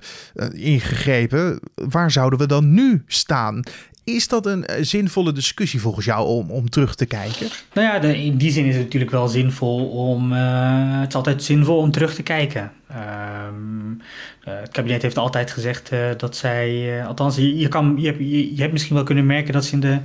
ingegrepen, 0.52 1.60
waar 1.76 2.12
zouden 2.12 2.40
we 2.40 2.46
dan 2.46 2.74
nu 2.74 3.04
staan? 3.08 3.64
Is 4.08 4.28
dat 4.28 4.46
een 4.46 4.66
eh, 4.66 4.84
zinvolle 4.84 5.32
discussie 5.32 5.82
volgens 5.82 6.06
jou 6.06 6.28
om, 6.28 6.52
om 6.52 6.70
terug 6.70 6.96
te 6.96 7.06
kijken? 7.06 7.48
Nou 7.74 7.88
ja, 7.88 8.10
in 8.14 8.38
die 8.38 8.52
zin 8.52 8.66
is 8.66 8.76
het 8.76 8.84
natuurlijk 8.84 9.12
wel 9.12 9.28
zinvol 9.28 9.90
om. 9.90 10.34
Uh, 10.34 11.00
het 11.00 11.08
is 11.08 11.16
altijd 11.16 11.44
zinvol 11.44 11.78
om 11.78 11.92
terug 11.92 12.14
te 12.14 12.24
kijken. 12.24 12.72
Ehm, 12.90 13.94
het 14.40 14.72
kabinet 14.72 15.02
heeft 15.02 15.18
altijd 15.18 15.52
gezegd 15.52 15.92
dat 16.18 16.36
zij. 16.36 17.04
althans, 17.06 17.36
je, 17.36 17.58
je, 17.58 17.68
kan, 17.68 17.96
je, 17.98 18.30
je, 18.30 18.56
je, 18.56 18.62
hebt 18.62 18.72
misschien 18.74 18.96
wel 18.96 19.04
kunnen 19.04 19.26
merken 19.26 19.54
dat 19.54 19.66
ze 19.66 19.74
in 19.74 19.80
de, 19.80 20.00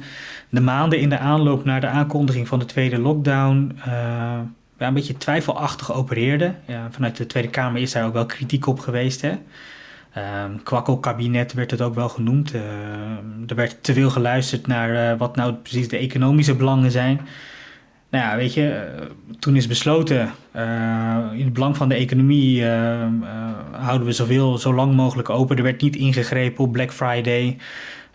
de 0.49 0.61
maanden 0.61 0.99
in 0.99 1.09
de 1.09 1.19
aanloop 1.19 1.65
naar 1.65 1.81
de 1.81 1.87
aankondiging 1.87 2.49
van 2.49 2.59
de 2.59 2.65
tweede 2.65 2.99
lockdown 2.99 3.77
een 4.87 4.95
beetje 4.95 5.17
twijfelachtig 5.17 5.93
opereerde. 5.93 6.55
Ja, 6.67 6.89
vanuit 6.91 7.17
de 7.17 7.27
Tweede 7.27 7.51
Kamer 7.51 7.81
is 7.81 7.93
daar 7.93 8.07
ook 8.07 8.13
wel 8.13 8.27
kritiek 8.27 8.67
op 8.67 8.79
geweest. 8.79 9.21
Hè? 9.21 9.33
Um, 10.17 10.63
kwakkelkabinet 10.63 11.53
werd 11.53 11.71
het 11.71 11.81
ook 11.81 11.95
wel 11.95 12.09
genoemd. 12.09 12.55
Uh, 12.55 12.61
er 13.47 13.55
werd 13.55 13.83
te 13.83 13.93
veel 13.93 14.11
geluisterd 14.11 14.67
naar 14.67 15.13
uh, 15.13 15.19
wat 15.19 15.37
nou 15.37 15.55
precies 15.55 15.89
de 15.89 15.97
economische 15.97 16.55
belangen 16.55 16.91
zijn. 16.91 17.21
Nou 18.11 18.25
ja, 18.25 18.37
weet 18.37 18.55
je, 18.55 18.93
uh, 19.01 19.07
toen 19.39 19.57
is 19.57 19.67
besloten, 19.67 20.31
in 21.33 21.45
het 21.45 21.53
belang 21.53 21.77
van 21.77 21.89
de 21.89 21.95
economie 21.95 22.65
houden 23.71 24.07
we 24.07 24.13
zoveel, 24.13 24.59
zo 24.59 24.75
lang 24.75 24.95
mogelijk 24.95 25.31
open. 25.31 25.57
Er 25.57 25.63
werd 25.63 25.83
niet 25.83 25.97
ingegrepen 25.97 26.65
op 26.65 26.73
Black 26.73 26.93
Friday. 26.93 27.57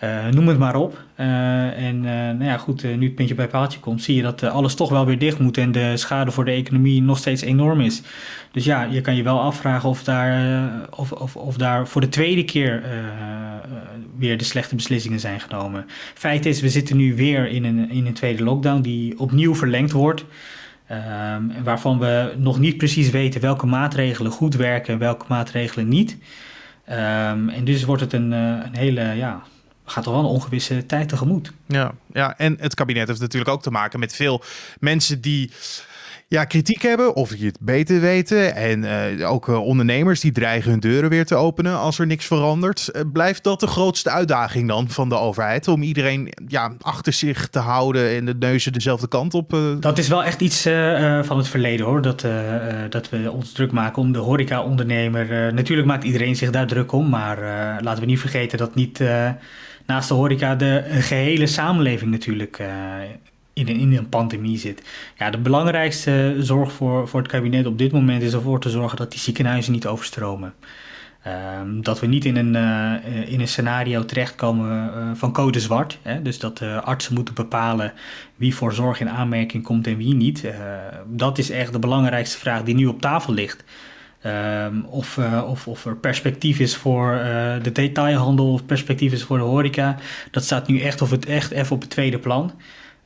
Uh, 0.03 0.27
noem 0.27 0.47
het 0.47 0.57
maar 0.57 0.75
op. 0.75 1.03
Uh, 1.19 1.87
en 1.87 1.95
uh, 1.95 2.11
nou 2.11 2.43
ja, 2.43 2.57
goed, 2.57 2.83
nu 2.83 3.05
het 3.05 3.15
puntje 3.15 3.35
bij 3.35 3.47
paaltje 3.47 3.79
komt, 3.79 4.03
zie 4.03 4.15
je 4.15 4.21
dat 4.21 4.43
alles 4.43 4.75
toch 4.75 4.89
wel 4.89 5.05
weer 5.05 5.19
dicht 5.19 5.39
moet 5.39 5.57
en 5.57 5.71
de 5.71 5.97
schade 5.97 6.31
voor 6.31 6.45
de 6.45 6.51
economie 6.51 7.01
nog 7.01 7.17
steeds 7.17 7.41
enorm 7.41 7.81
is. 7.81 8.01
Dus 8.51 8.65
ja, 8.65 8.83
je 8.83 9.01
kan 9.01 9.15
je 9.15 9.23
wel 9.23 9.41
afvragen 9.41 9.89
of 9.89 10.03
daar, 10.03 10.61
of, 10.95 11.11
of, 11.11 11.35
of 11.35 11.57
daar 11.57 11.87
voor 11.87 12.01
de 12.01 12.09
tweede 12.09 12.43
keer 12.43 12.83
weer 14.17 14.37
de 14.37 14.43
slechte 14.43 14.75
beslissingen 14.75 15.19
zijn 15.19 15.39
genomen. 15.39 15.85
Feit 16.13 16.45
is, 16.45 16.61
we 16.61 16.69
zitten 16.69 16.97
nu 16.97 17.15
weer 17.15 17.47
in 17.47 17.65
een, 17.65 17.89
in 17.89 18.05
een 18.05 18.13
tweede 18.13 18.43
lockdown 18.43 18.81
die 18.81 19.19
opnieuw 19.19 19.55
verlengd 19.55 19.91
wordt. 19.91 20.25
Um, 20.91 21.63
waarvan 21.63 21.99
we 21.99 22.33
nog 22.37 22.59
niet 22.59 22.77
precies 22.77 23.09
weten 23.09 23.41
welke 23.41 23.65
maatregelen 23.65 24.31
goed 24.31 24.55
werken 24.55 24.93
en 24.93 24.99
welke 24.99 25.25
maatregelen 25.27 25.87
niet. 25.87 26.17
Um, 26.89 27.49
en 27.49 27.63
dus 27.63 27.83
wordt 27.83 28.01
het 28.01 28.13
een, 28.13 28.31
een 28.31 28.75
hele 28.75 29.01
ja, 29.01 29.41
gaat 29.91 30.03
toch 30.03 30.13
wel 30.13 30.23
een 30.23 30.29
ongewisse 30.29 30.85
tijd 30.85 31.09
tegemoet. 31.09 31.51
Ja, 31.65 31.91
ja, 32.13 32.37
en 32.37 32.57
het 32.59 32.73
kabinet 32.73 33.07
heeft 33.07 33.19
natuurlijk 33.19 33.51
ook 33.51 33.61
te 33.61 33.71
maken 33.71 33.99
met 33.99 34.15
veel 34.15 34.43
mensen 34.79 35.21
die 35.21 35.51
ja, 36.29 36.45
kritiek 36.45 36.81
hebben 36.81 37.15
of 37.15 37.29
die 37.29 37.45
het 37.45 37.57
beter 37.59 37.99
weten. 37.99 38.55
En 38.55 38.83
uh, 39.19 39.31
ook 39.31 39.47
uh, 39.47 39.65
ondernemers 39.65 40.19
die 40.19 40.31
dreigen 40.31 40.71
hun 40.71 40.79
deuren 40.79 41.09
weer 41.09 41.25
te 41.25 41.35
openen 41.35 41.79
als 41.79 41.99
er 41.99 42.05
niks 42.05 42.25
verandert. 42.25 42.89
Uh, 42.91 43.01
blijft 43.13 43.43
dat 43.43 43.59
de 43.59 43.67
grootste 43.67 44.09
uitdaging 44.09 44.67
dan 44.67 44.89
van 44.89 45.09
de 45.09 45.17
overheid? 45.17 45.67
Om 45.67 45.81
iedereen 45.81 46.33
ja, 46.47 46.73
achter 46.81 47.13
zich 47.13 47.47
te 47.47 47.59
houden 47.59 48.15
en 48.15 48.25
de 48.25 48.35
neuzen 48.39 48.73
dezelfde 48.73 49.07
kant 49.07 49.33
op? 49.33 49.57
Dat 49.79 49.97
is 49.97 50.07
wel 50.07 50.23
echt 50.23 50.41
iets 50.41 50.61
van 51.21 51.37
het 51.37 51.47
verleden 51.47 51.85
hoor. 51.85 52.01
Dat, 52.01 52.25
dat 52.89 53.09
we 53.09 53.31
ons 53.31 53.51
druk 53.51 53.71
maken 53.71 54.01
om 54.01 54.11
de 54.11 54.19
horeca-ondernemer. 54.19 55.53
natuurlijk 55.53 55.87
maakt 55.87 56.03
iedereen 56.03 56.35
zich 56.35 56.49
daar 56.49 56.67
druk 56.67 56.91
om. 56.91 57.09
Maar 57.09 57.37
laten 57.81 57.99
we 57.99 58.09
niet 58.09 58.19
vergeten 58.19 58.57
dat 58.57 58.75
niet 58.75 59.01
naast 59.87 60.07
de 60.07 60.13
horeca 60.13 60.55
de 60.55 60.83
gehele 60.89 61.47
samenleving 61.47 62.11
natuurlijk 62.11 62.59
uh, 62.59 62.67
in, 63.53 63.67
in 63.67 63.97
een 63.97 64.09
pandemie 64.09 64.57
zit. 64.57 64.83
Ja, 65.17 65.29
de 65.29 65.37
belangrijkste 65.37 66.35
zorg 66.39 66.71
voor, 66.71 67.07
voor 67.07 67.19
het 67.19 67.29
kabinet 67.29 67.65
op 67.65 67.77
dit 67.77 67.91
moment 67.91 68.21
is 68.21 68.33
ervoor 68.33 68.59
te 68.59 68.69
zorgen 68.69 68.97
dat 68.97 69.11
die 69.11 69.19
ziekenhuizen 69.19 69.73
niet 69.73 69.87
overstromen. 69.87 70.53
Um, 71.61 71.83
dat 71.83 71.99
we 71.99 72.07
niet 72.07 72.25
in 72.25 72.35
een, 72.35 72.53
uh, 72.55 73.31
in 73.31 73.39
een 73.39 73.47
scenario 73.47 74.05
terechtkomen 74.05 74.91
uh, 74.95 75.09
van 75.13 75.31
code 75.31 75.59
zwart. 75.59 75.97
Hè? 76.01 76.21
Dus 76.21 76.39
dat 76.39 76.61
uh, 76.61 76.83
artsen 76.83 77.13
moeten 77.13 77.33
bepalen 77.33 77.93
wie 78.35 78.55
voor 78.55 78.73
zorg 78.73 78.99
in 78.99 79.09
aanmerking 79.09 79.63
komt 79.63 79.87
en 79.87 79.97
wie 79.97 80.13
niet. 80.13 80.45
dat 81.07 81.37
is 81.37 81.49
echt 81.49 81.73
de 81.73 81.79
belangrijkste 81.79 82.37
vraag 82.37 82.63
die 82.63 82.75
nu 82.75 82.85
op 82.85 83.01
tafel 83.01 83.33
ligt. 83.33 83.63
Um, 84.27 84.85
of, 84.89 85.17
uh, 85.17 85.43
of, 85.49 85.67
of 85.67 85.85
er 85.85 85.95
perspectief 85.95 86.59
is 86.59 86.75
voor 86.75 87.13
uh, 87.13 87.53
de 87.61 87.71
detailhandel 87.71 88.53
of 88.53 88.65
perspectief 88.65 89.13
is 89.13 89.23
voor 89.23 89.37
de 89.37 89.43
horeca. 89.43 89.95
Dat 90.31 90.43
staat 90.43 90.67
nu 90.67 90.79
echt, 90.79 91.01
of 91.01 91.11
het 91.11 91.25
echt 91.25 91.51
even 91.51 91.75
op 91.75 91.81
het 91.81 91.89
tweede 91.89 92.19
plan. 92.19 92.51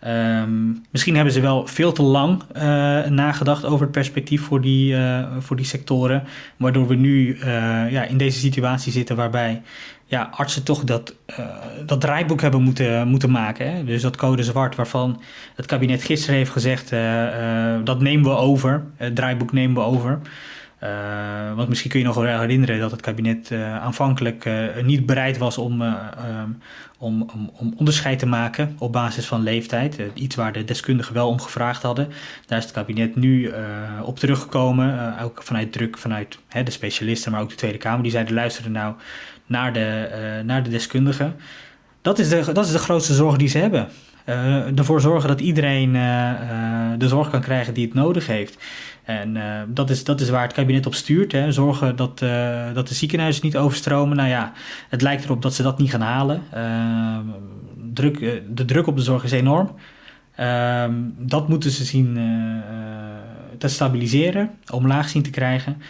Um, 0.08 0.84
misschien 0.92 1.16
hebben 1.16 1.34
ze 1.34 1.42
wel 1.42 1.68
veel 1.68 1.92
te 1.92 2.01
lang 2.01 2.42
uh, 2.56 2.62
nagedacht 3.06 3.66
over 3.66 3.82
het 3.82 3.92
perspectief 3.92 4.42
voor 4.42 4.62
die, 4.62 4.96
voor 5.40 5.56
die 5.56 5.66
sectoren. 5.66 6.24
Waardoor 6.58 6.88
we 6.88 6.96
nu 6.96 7.38
ja, 7.90 8.04
in 8.04 8.18
deze 8.18 8.40
situatie 8.40 8.92
zitten 8.92 9.16
waarbij 9.16 9.62
ja, 10.06 10.30
artsen 10.32 10.63
toch 10.63 10.84
dat, 10.84 11.16
dat 11.86 12.01
draaiboek 12.01 12.42
hebben 12.42 12.62
moeten, 12.62 13.08
moeten 13.08 13.32
maken. 13.32 13.74
Hè? 13.74 13.84
Dus 13.84 14.01
dat 14.01 14.16
code 14.16 14.44
zwart 14.44 14.75
waarvan 14.75 15.22
het 15.56 15.66
kabinet 15.66 16.04
gisteren 16.04 16.36
heeft 16.36 16.51
gezegd... 16.51 16.90
dat 17.84 18.01
nemen 18.01 18.32
we 18.32 18.38
over, 18.38 18.84
het 18.96 19.16
draaiboek 19.16 19.51
nemen 19.51 19.75
we 19.75 19.90
over... 19.90 20.20
Uh, 20.84 21.54
want 21.54 21.70
misschien 21.70 21.90
kun 21.90 22.00
je 22.00 22.06
nog 22.06 22.16
wel 22.16 22.40
herinneren 22.40 22.80
dat 22.80 22.92
het 22.92 23.02
kabinet 23.02 23.50
uh, 23.52 23.76
aanvankelijk 23.76 24.46
uh, 24.46 24.84
niet 24.84 25.06
bereid 25.06 25.38
was 25.38 25.58
om, 25.58 25.82
um, 25.82 26.62
om, 26.98 27.22
om, 27.34 27.52
om, 27.54 27.74
onderscheid 27.78 28.20
te 28.20 28.26
maken 28.26 28.76
op 28.80 28.92
basis 28.92 29.26
van 29.26 29.44
leeftijd. 29.44 29.98
iets 30.14 30.36
waar 30.36 30.54
de 30.54 30.64
deskundigen 30.64 31.14
wel 31.14 31.28
om 31.28 31.40
gevraagd 31.40 31.82
hadden. 31.82 32.08
Daar 32.46 32.58
is 32.58 32.64
het 32.64 32.74
kabinet 32.74 33.16
nu 33.16 33.54
op 34.04 34.20
teruggekomen. 34.20 35.20
ook 35.20 35.44
vanuit 35.44 35.72
druk 35.72 35.98
vanuit 35.98 36.38
hè, 36.48 36.64
de 36.64 36.72
specialisten, 36.72 37.32
maar 37.32 37.42
ook 37.42 37.50
de 37.50 37.56
Tweede 37.56 37.78
Kamer. 37.78 38.04
Die 38.04 38.12
zeiden 38.12 38.34
luisteren 38.34 38.72
nou 38.72 38.94
naar 39.46 39.74
de, 39.74 40.42
naar 40.46 40.64
de 40.64 40.70
deskundigen. 40.70 41.36
Dat 42.02 42.20
is 42.20 42.30
de, 42.30 42.52
dat 42.54 42.66
is 42.66 42.72
de 42.72 42.80
grootste 42.80 43.14
zorg 43.14 43.38
die 43.38 43.48
ze 43.48 43.58
hebben. 43.58 43.88
Ervoor 44.75 45.01
zorgen 45.01 45.30
dat 45.30 45.42
iedereen 45.42 45.94
de 46.98 47.08
zorg 47.08 47.30
kan 47.30 47.42
krijgen 47.42 47.74
die 47.74 47.86
het 47.86 47.94
nodig 47.94 48.28
heeft. 48.28 48.58
En 49.04 49.36
uh, 49.36 49.62
dat, 49.68 49.90
is, 49.90 50.04
dat 50.04 50.22
is 50.22 50.30
waar 50.30 50.44
het 50.44 50.54
kabinet 50.54 50.86
op 50.86 50.94
stuurt. 50.96 51.32
Hè. 51.32 51.51
Zorgen 51.51 51.96
dat, 51.96 52.22
uh, 52.22 52.74
dat 52.74 52.88
de 52.88 52.94
ziekenhuizen 52.94 53.46
niet 53.46 53.58
overstromen. 53.58 54.18
Nou 54.18 54.30
ja, 54.30 54.51
het 54.90 55.01
lijkt 55.01 55.24
erop 55.24 55.42
dat 55.42 55.54
ze 55.54 55.63
dat 55.63 55.78
niet 55.78 55.90
gaan 55.90 56.01
halen. 56.01 56.42
Uh, 56.56 57.18
druk, 57.94 58.42
de 58.56 58.66
druk 58.66 58.88
op 58.88 58.96
de 58.96 59.04
zorg 59.04 59.24
is 59.24 59.32
enorm. 59.32 59.75
Ehm, 60.36 60.94
dat 61.18 61.48
moeten 61.48 61.72
ze 61.72 61.84
zien 61.84 62.20
te 63.58 63.68
stabiliseren, 63.68 64.50
omlaag 64.70 65.10
zien 65.10 65.22
te 65.24 65.30
krijgen. 65.30 65.82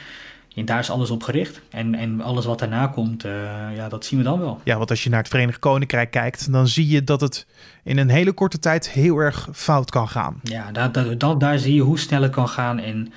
En 0.55 0.65
daar 0.65 0.79
is 0.79 0.89
alles 0.89 1.09
op 1.09 1.23
gericht. 1.23 1.61
En, 1.69 1.95
en 1.95 2.21
alles 2.21 2.45
wat 2.45 2.59
daarna 2.59 2.87
komt, 2.87 3.25
uh, 3.25 3.31
ja, 3.75 3.89
dat 3.89 4.05
zien 4.05 4.19
we 4.19 4.25
dan 4.25 4.39
wel. 4.39 4.61
Ja, 4.63 4.77
want 4.77 4.89
als 4.89 5.03
je 5.03 5.09
naar 5.09 5.19
het 5.19 5.27
Verenigd 5.27 5.59
Koninkrijk 5.59 6.11
kijkt, 6.11 6.51
dan 6.51 6.67
zie 6.67 6.87
je 6.87 7.03
dat 7.03 7.21
het 7.21 7.45
in 7.83 7.97
een 7.97 8.09
hele 8.09 8.31
korte 8.31 8.59
tijd 8.59 8.89
heel 8.89 9.17
erg 9.17 9.49
fout 9.53 9.91
kan 9.91 10.07
gaan. 10.07 10.39
Ja, 10.43 10.71
daar, 10.71 11.17
daar, 11.17 11.37
daar 11.37 11.59
zie 11.59 11.75
je 11.75 11.81
hoe 11.81 11.99
snel 11.99 12.21
het 12.21 12.31
kan 12.31 12.47
gaan 12.47 12.79
en 12.79 13.13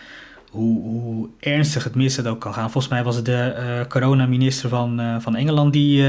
hoe, 0.51 0.83
hoe 0.83 1.29
ernstig 1.41 1.85
het 1.85 1.95
mis 1.95 2.17
het 2.17 2.27
ook 2.27 2.41
kan 2.41 2.55
gaan. 2.55 2.71
Volgens 2.71 2.93
mij 2.93 3.05
was 3.05 3.17
het 3.17 3.25
de 3.25 3.55
uh, 3.59 3.87
coronaminister 3.89 4.69
van, 4.69 5.01
uh, 5.01 5.17
van 5.19 5.37
Engeland 5.37 5.73
die, 5.73 6.07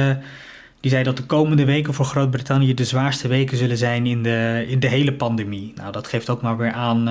die 0.79 0.91
zei 0.91 1.03
dat 1.03 1.17
de 1.17 1.25
komende 1.25 1.65
weken 1.65 1.93
voor 1.93 2.05
Groot-Brittannië 2.05 2.73
de 2.73 2.85
zwaarste 2.85 3.27
weken 3.27 3.57
zullen 3.57 3.77
zijn 3.77 4.05
in 4.05 4.23
de, 4.23 4.65
in 4.67 4.79
de 4.79 4.87
hele 4.87 5.13
pandemie. 5.13 5.73
Nou, 5.75 5.91
dat 5.91 6.07
geeft 6.07 6.29
ook 6.29 6.41
maar 6.41 6.57
weer 6.57 6.71
aan 6.71 7.07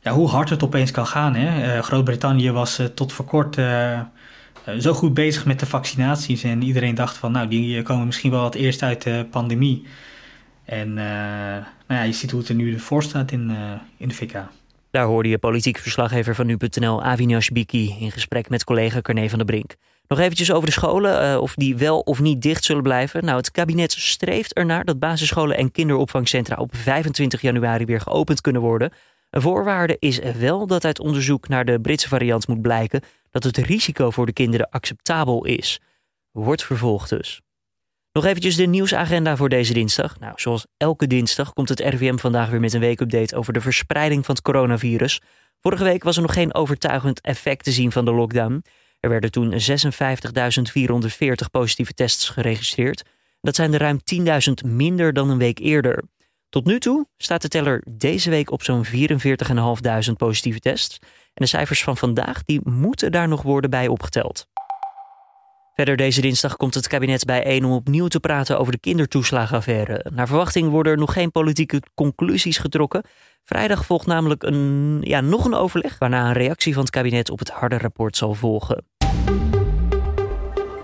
ja, 0.00 0.12
hoe 0.12 0.28
hard 0.28 0.48
het 0.48 0.62
opeens 0.62 0.90
kan 0.90 1.06
gaan. 1.06 1.34
Hè? 1.34 1.76
Uh, 1.76 1.82
Groot-Brittannië 1.82 2.50
was 2.50 2.80
uh, 2.80 2.86
tot 2.86 3.12
voor 3.12 3.24
kort 3.24 3.56
uh, 3.56 4.00
zo 4.78 4.92
goed 4.92 5.14
bezig 5.14 5.44
met 5.44 5.60
de 5.60 5.66
vaccinaties. 5.66 6.42
En 6.42 6.62
iedereen 6.62 6.94
dacht 6.94 7.16
van, 7.16 7.32
nou, 7.32 7.48
die 7.48 7.82
komen 7.82 8.06
misschien 8.06 8.30
wel 8.30 8.44
het 8.44 8.54
eerst 8.54 8.82
uit 8.82 9.02
de 9.02 9.26
pandemie. 9.30 9.86
En 10.64 10.94
nou 10.94 11.64
ja, 11.88 12.02
je 12.02 12.12
ziet 12.12 12.30
hoe 12.30 12.40
het 12.40 12.48
er 12.48 12.54
nu 12.54 12.78
voor 12.78 13.02
staat 13.02 13.32
in, 13.32 13.56
in 13.96 14.08
de 14.08 14.14
VK. 14.14 14.32
Daar 14.90 15.04
hoorde 15.04 15.28
je 15.28 15.38
politiek 15.38 15.78
verslaggever 15.78 16.34
van 16.34 16.46
nu.nl 16.46 17.02
Avinash 17.02 17.48
Biki 17.48 17.96
in 18.00 18.10
gesprek 18.10 18.48
met 18.48 18.64
collega 18.64 19.00
Carne 19.00 19.28
van 19.28 19.38
der 19.38 19.46
Brink. 19.46 19.74
Nog 20.08 20.18
eventjes 20.18 20.52
over 20.52 20.66
de 20.66 20.72
scholen, 20.72 21.40
of 21.40 21.54
die 21.54 21.76
wel 21.76 21.98
of 21.98 22.20
niet 22.20 22.42
dicht 22.42 22.64
zullen 22.64 22.82
blijven. 22.82 23.24
Nou, 23.24 23.36
het 23.36 23.50
kabinet 23.50 23.92
streeft 23.92 24.52
ernaar 24.54 24.84
dat 24.84 24.98
basisscholen 24.98 25.56
en 25.56 25.72
kinderopvangcentra 25.72 26.56
op 26.56 26.76
25 26.76 27.40
januari 27.40 27.84
weer 27.84 28.00
geopend 28.00 28.40
kunnen 28.40 28.62
worden. 28.62 28.92
Een 29.30 29.40
voorwaarde 29.40 29.96
is 29.98 30.18
wel 30.18 30.66
dat 30.66 30.84
uit 30.84 31.00
onderzoek 31.00 31.48
naar 31.48 31.64
de 31.64 31.80
Britse 31.80 32.08
variant 32.08 32.48
moet 32.48 32.62
blijken 32.62 33.00
dat 33.30 33.44
het 33.44 33.56
risico 33.56 34.10
voor 34.10 34.26
de 34.26 34.32
kinderen 34.32 34.68
acceptabel 34.68 35.44
is. 35.44 35.80
Wordt 36.30 36.64
vervolgd 36.64 37.08
dus. 37.08 37.40
Nog 38.12 38.24
eventjes 38.24 38.56
de 38.56 38.66
nieuwsagenda 38.66 39.36
voor 39.36 39.48
deze 39.48 39.72
dinsdag. 39.72 40.18
Nou, 40.18 40.32
zoals 40.36 40.66
elke 40.76 41.06
dinsdag 41.06 41.52
komt 41.52 41.68
het 41.68 41.80
RVM 41.80 42.16
vandaag 42.16 42.50
weer 42.50 42.60
met 42.60 42.72
een 42.72 42.80
weekupdate 42.80 43.36
over 43.36 43.52
de 43.52 43.60
verspreiding 43.60 44.24
van 44.24 44.34
het 44.34 44.44
coronavirus. 44.44 45.20
Vorige 45.60 45.84
week 45.84 46.02
was 46.02 46.16
er 46.16 46.22
nog 46.22 46.32
geen 46.32 46.54
overtuigend 46.54 47.20
effect 47.20 47.64
te 47.64 47.72
zien 47.72 47.92
van 47.92 48.04
de 48.04 48.12
lockdown. 48.12 48.64
Er 49.00 49.08
werden 49.08 49.30
toen 49.30 49.52
56.440 49.52 51.50
positieve 51.50 51.92
tests 51.92 52.28
geregistreerd. 52.28 53.02
Dat 53.40 53.54
zijn 53.54 53.72
er 53.72 53.80
ruim 53.80 54.00
10.000 54.64 54.70
minder 54.70 55.12
dan 55.12 55.30
een 55.30 55.38
week 55.38 55.58
eerder. 55.58 56.04
Tot 56.50 56.64
nu 56.64 56.78
toe 56.78 57.06
staat 57.16 57.42
de 57.42 57.48
teller 57.48 57.82
deze 57.90 58.30
week 58.30 58.50
op 58.50 58.62
zo'n 58.62 58.84
44.500 58.86 58.90
positieve 60.16 60.58
tests. 60.58 60.98
En 61.00 61.44
de 61.44 61.46
cijfers 61.46 61.82
van 61.82 61.96
vandaag 61.96 62.44
die 62.44 62.60
moeten 62.64 63.12
daar 63.12 63.28
nog 63.28 63.42
worden 63.42 63.70
bij 63.70 63.88
opgeteld. 63.88 64.46
Verder 65.74 65.96
deze 65.96 66.20
dinsdag 66.20 66.56
komt 66.56 66.74
het 66.74 66.88
kabinet 66.88 67.24
bijeen 67.24 67.64
om 67.64 67.72
opnieuw 67.72 68.06
te 68.06 68.20
praten 68.20 68.58
over 68.58 68.72
de 68.72 68.80
kindertoeslagenaffaire. 68.80 70.06
Naar 70.12 70.26
verwachting 70.26 70.70
worden 70.70 70.92
er 70.92 70.98
nog 70.98 71.12
geen 71.12 71.30
politieke 71.30 71.82
conclusies 71.94 72.58
getrokken. 72.58 73.02
Vrijdag 73.44 73.84
volgt 73.84 74.06
namelijk 74.06 74.42
een, 74.42 74.98
ja, 75.00 75.20
nog 75.20 75.44
een 75.44 75.54
overleg, 75.54 75.98
waarna 75.98 76.26
een 76.26 76.32
reactie 76.32 76.72
van 76.72 76.82
het 76.82 76.90
kabinet 76.90 77.30
op 77.30 77.38
het 77.38 77.50
harde 77.50 77.78
rapport 77.78 78.16
zal 78.16 78.34
volgen. 78.34 78.84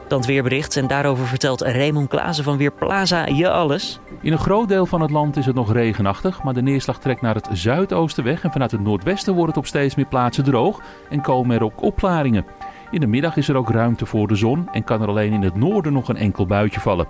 Dan 0.08 0.22
weerbericht 0.22 0.76
en 0.76 0.86
daarover 0.86 1.26
vertelt 1.26 1.60
Raymond 1.60 2.08
Klaassen 2.08 2.44
van 2.44 2.56
Weerplaza 2.56 3.26
je 3.26 3.50
alles. 3.50 4.00
In 4.20 4.32
een 4.32 4.38
groot 4.38 4.68
deel 4.68 4.86
van 4.86 5.00
het 5.00 5.10
land 5.10 5.36
is 5.36 5.46
het 5.46 5.54
nog 5.54 5.72
regenachtig, 5.72 6.42
maar 6.42 6.54
de 6.54 6.62
neerslag 6.62 6.98
trekt 6.98 7.20
naar 7.20 7.34
het 7.34 7.48
zuidoosten 7.52 8.24
weg 8.24 8.44
en 8.44 8.52
vanuit 8.52 8.70
het 8.70 8.80
noordwesten 8.80 9.34
wordt 9.34 9.48
het 9.48 9.56
op 9.58 9.66
steeds 9.66 9.94
meer 9.94 10.06
plaatsen 10.06 10.44
droog 10.44 10.80
en 11.10 11.20
komen 11.20 11.56
er 11.56 11.64
ook 11.64 11.82
opklaringen. 11.82 12.46
In 12.90 13.00
de 13.00 13.06
middag 13.06 13.36
is 13.36 13.48
er 13.48 13.56
ook 13.56 13.70
ruimte 13.70 14.06
voor 14.06 14.28
de 14.28 14.34
zon 14.34 14.68
en 14.72 14.84
kan 14.84 15.02
er 15.02 15.08
alleen 15.08 15.32
in 15.32 15.42
het 15.42 15.54
noorden 15.54 15.92
nog 15.92 16.08
een 16.08 16.16
enkel 16.16 16.46
buitje 16.46 16.80
vallen. 16.80 17.08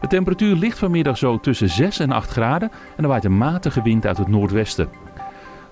De 0.00 0.06
temperatuur 0.06 0.56
ligt 0.56 0.78
vanmiddag 0.78 1.18
zo 1.18 1.40
tussen 1.40 1.68
6 1.68 1.98
en 1.98 2.12
8 2.12 2.30
graden 2.30 2.70
en 2.96 3.02
er 3.02 3.08
waait 3.08 3.24
een 3.24 3.38
matige 3.38 3.82
wind 3.82 4.06
uit 4.06 4.18
het 4.18 4.28
noordwesten. 4.28 4.88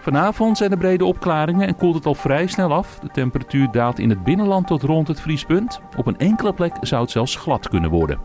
Vanavond 0.09 0.57
zijn 0.57 0.71
er 0.71 0.79
brede 0.79 1.05
opklaringen 1.05 1.67
en 1.67 1.77
koelt 1.77 1.95
het 1.95 2.07
al 2.07 2.15
vrij 2.15 2.47
snel 2.47 2.73
af. 2.73 2.99
De 2.99 3.09
temperatuur 3.09 3.71
daalt 3.71 3.99
in 3.99 4.11
het 4.11 4.25
binnenland 4.25 4.67
tot 4.67 4.83
rond 4.83 5.09
het 5.09 5.21
vriespunt. 5.21 5.81
Op 5.97 6.07
een 6.07 6.19
enkele 6.19 6.55
plek 6.55 6.77
zou 6.81 7.03
het 7.03 7.11
zelfs 7.11 7.37
glad 7.37 7.69
kunnen 7.69 7.91
worden. 7.91 8.19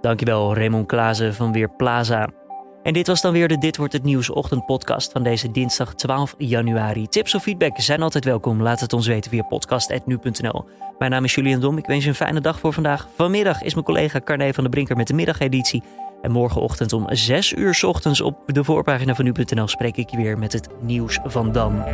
Dankjewel 0.00 0.54
Raymond 0.54 0.86
Klaassen 0.86 1.34
van 1.34 1.52
Weerplaza. 1.52 2.28
En 2.82 2.92
dit 2.92 3.06
was 3.06 3.20
dan 3.20 3.32
weer 3.32 3.48
de 3.48 3.58
Dit 3.58 3.76
wordt 3.76 3.92
het 3.92 4.02
nieuws 4.02 4.30
ochtendpodcast 4.30 5.12
van 5.12 5.22
deze 5.22 5.50
dinsdag 5.50 5.94
12 5.94 6.34
januari. 6.38 7.06
Tips 7.06 7.34
of 7.34 7.42
feedback 7.42 7.80
zijn 7.80 8.02
altijd 8.02 8.24
welkom. 8.24 8.62
Laat 8.62 8.80
het 8.80 8.92
ons 8.92 9.06
weten 9.06 9.30
via 9.30 9.42
podcast.nu.nl. 9.42 10.64
Mijn 10.98 11.10
naam 11.10 11.24
is 11.24 11.34
Julian 11.34 11.60
Dom. 11.60 11.78
Ik 11.78 11.86
wens 11.86 12.02
je 12.02 12.08
een 12.08 12.16
fijne 12.16 12.40
dag 12.40 12.58
voor 12.58 12.72
vandaag. 12.72 13.08
Vanmiddag 13.16 13.62
is 13.62 13.74
mijn 13.74 13.86
collega 13.86 14.20
Carne 14.24 14.54
van 14.54 14.64
de 14.64 14.70
Brinker 14.70 14.96
met 14.96 15.06
de 15.06 15.14
middageditie. 15.14 15.82
En 16.22 16.30
morgenochtend 16.30 16.92
om 16.92 17.06
6 17.08 17.52
uur 17.52 17.80
ochtends 17.86 18.20
op 18.20 18.36
de 18.46 18.64
voorpagina 18.64 19.14
van 19.14 19.24
nu.nl 19.24 19.68
spreek 19.68 19.96
ik 19.96 20.10
weer 20.10 20.38
met 20.38 20.52
het 20.52 20.68
nieuws 20.80 21.18
van 21.24 21.52
dan. 21.52 21.84